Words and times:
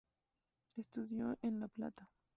Estudió 0.77 1.37
en 1.43 1.59
La 1.59 1.67
Plata. 1.67 2.09